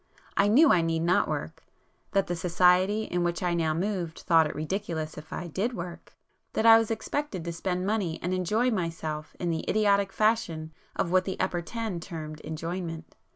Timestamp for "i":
0.35-0.47, 0.71-0.81, 3.43-3.53, 5.31-5.45, 6.65-6.79